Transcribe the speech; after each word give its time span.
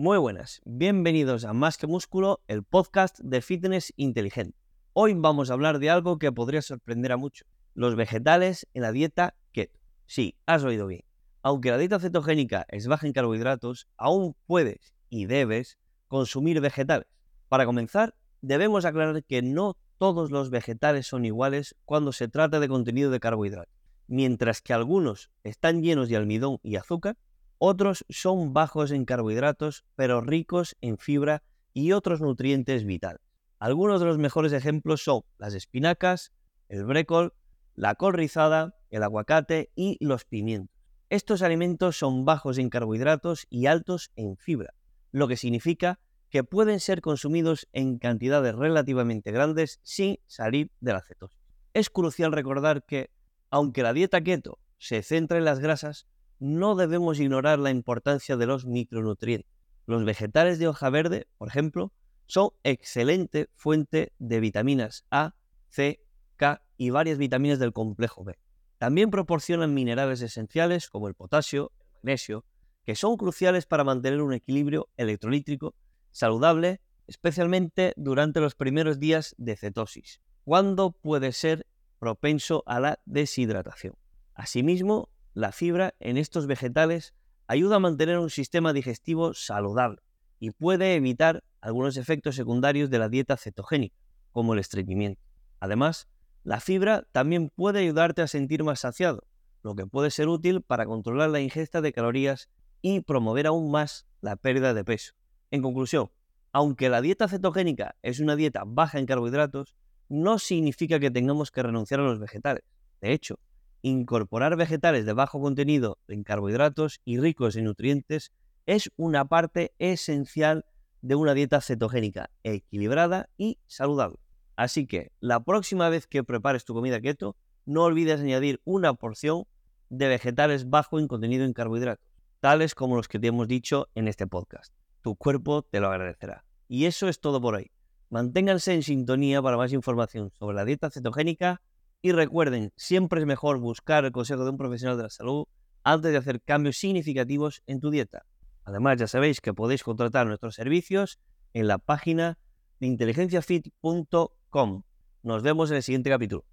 Muy 0.00 0.16
buenas, 0.16 0.60
bienvenidos 0.64 1.44
a 1.44 1.52
Más 1.52 1.76
que 1.76 1.88
Músculo, 1.88 2.40
el 2.46 2.62
podcast 2.62 3.18
de 3.18 3.42
fitness 3.42 3.92
inteligente. 3.96 4.56
Hoy 4.92 5.14
vamos 5.14 5.50
a 5.50 5.54
hablar 5.54 5.80
de 5.80 5.90
algo 5.90 6.20
que 6.20 6.30
podría 6.30 6.62
sorprender 6.62 7.10
a 7.10 7.16
muchos, 7.16 7.48
los 7.74 7.96
vegetales 7.96 8.68
en 8.74 8.82
la 8.82 8.92
dieta 8.92 9.34
keto. 9.50 9.80
Sí, 10.06 10.36
has 10.46 10.62
oído 10.62 10.86
bien. 10.86 11.02
Aunque 11.42 11.72
la 11.72 11.78
dieta 11.78 11.98
cetogénica 11.98 12.64
es 12.68 12.86
baja 12.86 13.08
en 13.08 13.12
carbohidratos, 13.12 13.88
aún 13.96 14.36
puedes 14.46 14.94
y 15.08 15.26
debes 15.26 15.78
consumir 16.06 16.60
vegetales. 16.60 17.08
Para 17.48 17.66
comenzar, 17.66 18.14
debemos 18.40 18.84
aclarar 18.84 19.24
que 19.24 19.42
no 19.42 19.76
todos 19.98 20.30
los 20.30 20.50
vegetales 20.50 21.08
son 21.08 21.24
iguales 21.24 21.74
cuando 21.84 22.12
se 22.12 22.28
trata 22.28 22.60
de 22.60 22.68
contenido 22.68 23.10
de 23.10 23.18
carbohidratos. 23.18 23.74
Mientras 24.06 24.62
que 24.62 24.74
algunos 24.74 25.32
están 25.42 25.82
llenos 25.82 26.08
de 26.08 26.14
almidón 26.14 26.60
y 26.62 26.76
azúcar, 26.76 27.16
otros 27.58 28.04
son 28.08 28.52
bajos 28.52 28.90
en 28.90 29.04
carbohidratos, 29.04 29.84
pero 29.96 30.20
ricos 30.20 30.76
en 30.80 30.98
fibra 30.98 31.42
y 31.72 31.92
otros 31.92 32.20
nutrientes 32.20 32.84
vitales. 32.84 33.22
Algunos 33.58 34.00
de 34.00 34.06
los 34.06 34.18
mejores 34.18 34.52
ejemplos 34.52 35.02
son 35.02 35.22
las 35.38 35.54
espinacas, 35.54 36.32
el 36.68 36.84
brécol, 36.84 37.34
la 37.74 37.94
col 37.96 38.14
rizada, 38.14 38.74
el 38.90 39.02
aguacate 39.02 39.70
y 39.74 39.96
los 40.00 40.24
pimientos. 40.24 40.76
Estos 41.10 41.42
alimentos 41.42 41.96
son 41.96 42.24
bajos 42.24 42.58
en 42.58 42.70
carbohidratos 42.70 43.46
y 43.50 43.66
altos 43.66 44.10
en 44.16 44.36
fibra, 44.36 44.74
lo 45.10 45.26
que 45.26 45.36
significa 45.36 46.00
que 46.28 46.44
pueden 46.44 46.80
ser 46.80 47.00
consumidos 47.00 47.66
en 47.72 47.98
cantidades 47.98 48.54
relativamente 48.54 49.32
grandes 49.32 49.80
sin 49.82 50.18
salir 50.26 50.70
de 50.80 50.92
la 50.92 51.02
cetosis. 51.02 51.38
Es 51.72 51.90
crucial 51.90 52.32
recordar 52.32 52.84
que, 52.84 53.10
aunque 53.50 53.82
la 53.82 53.92
dieta 53.92 54.20
keto 54.20 54.58
se 54.78 55.02
centra 55.02 55.38
en 55.38 55.44
las 55.44 55.60
grasas, 55.60 56.06
no 56.38 56.74
debemos 56.74 57.18
ignorar 57.20 57.58
la 57.58 57.70
importancia 57.70 58.36
de 58.36 58.46
los 58.46 58.66
micronutrientes. 58.66 59.50
Los 59.86 60.04
vegetales 60.04 60.58
de 60.58 60.68
hoja 60.68 60.90
verde, 60.90 61.26
por 61.38 61.48
ejemplo, 61.48 61.92
son 62.26 62.50
excelente 62.62 63.48
fuente 63.54 64.12
de 64.18 64.40
vitaminas 64.40 65.04
A, 65.10 65.34
C, 65.70 66.04
K 66.36 66.62
y 66.76 66.90
varias 66.90 67.18
vitaminas 67.18 67.58
del 67.58 67.72
complejo 67.72 68.22
B. 68.22 68.38
También 68.78 69.10
proporcionan 69.10 69.74
minerales 69.74 70.20
esenciales 70.22 70.88
como 70.88 71.08
el 71.08 71.14
potasio, 71.14 71.72
el 71.80 71.86
magnesio, 71.94 72.44
que 72.84 72.94
son 72.94 73.16
cruciales 73.16 73.66
para 73.66 73.84
mantener 73.84 74.22
un 74.22 74.32
equilibrio 74.32 74.88
electrolítrico 74.96 75.74
saludable, 76.10 76.80
especialmente 77.06 77.92
durante 77.96 78.40
los 78.40 78.54
primeros 78.54 79.00
días 79.00 79.34
de 79.38 79.56
cetosis, 79.56 80.20
cuando 80.44 80.92
puede 80.92 81.32
ser 81.32 81.66
propenso 81.98 82.62
a 82.66 82.78
la 82.78 83.00
deshidratación. 83.04 83.94
Asimismo, 84.34 85.10
la 85.38 85.52
fibra 85.52 85.94
en 86.00 86.16
estos 86.16 86.48
vegetales 86.48 87.14
ayuda 87.46 87.76
a 87.76 87.78
mantener 87.78 88.18
un 88.18 88.28
sistema 88.28 88.72
digestivo 88.72 89.34
saludable 89.34 90.00
y 90.40 90.50
puede 90.50 90.96
evitar 90.96 91.44
algunos 91.60 91.96
efectos 91.96 92.34
secundarios 92.34 92.90
de 92.90 92.98
la 92.98 93.08
dieta 93.08 93.36
cetogénica, 93.36 93.94
como 94.32 94.54
el 94.54 94.58
estreñimiento. 94.58 95.22
Además, 95.60 96.08
la 96.42 96.58
fibra 96.58 97.06
también 97.12 97.50
puede 97.50 97.78
ayudarte 97.78 98.20
a 98.20 98.26
sentir 98.26 98.64
más 98.64 98.80
saciado, 98.80 99.22
lo 99.62 99.76
que 99.76 99.86
puede 99.86 100.10
ser 100.10 100.26
útil 100.26 100.60
para 100.60 100.86
controlar 100.86 101.30
la 101.30 101.40
ingesta 101.40 101.80
de 101.80 101.92
calorías 101.92 102.48
y 102.82 103.02
promover 103.02 103.46
aún 103.46 103.70
más 103.70 104.08
la 104.20 104.34
pérdida 104.34 104.74
de 104.74 104.84
peso. 104.84 105.14
En 105.52 105.62
conclusión, 105.62 106.10
aunque 106.50 106.88
la 106.88 107.00
dieta 107.00 107.28
cetogénica 107.28 107.94
es 108.02 108.18
una 108.18 108.34
dieta 108.34 108.64
baja 108.66 108.98
en 108.98 109.06
carbohidratos, 109.06 109.76
no 110.08 110.40
significa 110.40 110.98
que 110.98 111.12
tengamos 111.12 111.52
que 111.52 111.62
renunciar 111.62 112.00
a 112.00 112.04
los 112.04 112.18
vegetales. 112.18 112.64
De 113.00 113.12
hecho, 113.12 113.38
incorporar 113.82 114.56
vegetales 114.56 115.06
de 115.06 115.12
bajo 115.12 115.40
contenido 115.40 115.98
en 116.08 116.24
carbohidratos 116.24 117.00
y 117.04 117.18
ricos 117.18 117.56
en 117.56 117.64
nutrientes 117.64 118.32
es 118.66 118.90
una 118.96 119.26
parte 119.26 119.72
esencial 119.78 120.64
de 121.00 121.14
una 121.14 121.34
dieta 121.34 121.60
cetogénica 121.60 122.30
equilibrada 122.42 123.28
y 123.36 123.58
saludable. 123.66 124.18
Así 124.56 124.86
que 124.86 125.12
la 125.20 125.44
próxima 125.44 125.88
vez 125.88 126.06
que 126.06 126.24
prepares 126.24 126.64
tu 126.64 126.74
comida 126.74 127.00
keto, 127.00 127.36
no 127.64 127.84
olvides 127.84 128.20
añadir 128.20 128.60
una 128.64 128.94
porción 128.94 129.44
de 129.88 130.08
vegetales 130.08 130.68
bajo 130.68 130.98
en 130.98 131.08
contenido 131.08 131.44
en 131.44 131.52
carbohidratos, 131.52 132.04
tales 132.40 132.74
como 132.74 132.96
los 132.96 133.08
que 133.08 133.18
te 133.18 133.28
hemos 133.28 133.48
dicho 133.48 133.88
en 133.94 134.08
este 134.08 134.26
podcast. 134.26 134.74
Tu 135.02 135.14
cuerpo 135.16 135.62
te 135.62 135.80
lo 135.80 135.88
agradecerá. 135.88 136.44
Y 136.66 136.86
eso 136.86 137.08
es 137.08 137.20
todo 137.20 137.40
por 137.40 137.54
hoy. 137.54 137.70
Manténganse 138.10 138.74
en 138.74 138.82
sintonía 138.82 139.40
para 139.40 139.56
más 139.56 139.72
información 139.72 140.30
sobre 140.38 140.56
la 140.56 140.64
dieta 140.64 140.90
cetogénica 140.90 141.62
y 142.02 142.12
recuerden, 142.12 142.72
siempre 142.76 143.20
es 143.20 143.26
mejor 143.26 143.58
buscar 143.58 144.04
el 144.04 144.12
consejo 144.12 144.44
de 144.44 144.50
un 144.50 144.56
profesional 144.56 144.96
de 144.96 145.04
la 145.04 145.10
salud 145.10 145.46
antes 145.82 146.12
de 146.12 146.18
hacer 146.18 146.40
cambios 146.42 146.76
significativos 146.76 147.62
en 147.66 147.80
tu 147.80 147.90
dieta. 147.90 148.24
Además, 148.64 148.98
ya 148.98 149.06
sabéis 149.06 149.40
que 149.40 149.54
podéis 149.54 149.82
contratar 149.82 150.26
nuestros 150.26 150.54
servicios 150.54 151.18
en 151.54 151.66
la 151.66 151.78
página 151.78 152.38
de 152.80 152.86
inteligenciafit.com. 152.86 154.82
Nos 155.22 155.42
vemos 155.42 155.70
en 155.70 155.76
el 155.76 155.82
siguiente 155.82 156.10
capítulo. 156.10 156.44